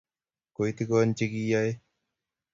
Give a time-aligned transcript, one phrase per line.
[0.55, 1.71] Koitigon che kiyae